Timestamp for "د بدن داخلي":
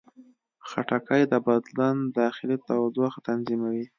1.31-2.57